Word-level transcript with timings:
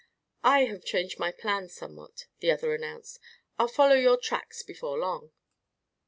"I 0.43 0.61
have 0.63 0.83
changed 0.83 1.19
my 1.19 1.31
plans 1.31 1.75
somewhat," 1.75 2.25
the 2.39 2.49
other 2.49 2.73
announced. 2.73 3.19
"I'll 3.59 3.67
follow 3.67 3.93
your 3.93 4.17
tracks 4.17 4.63
before 4.63 4.97
long." 4.97 5.31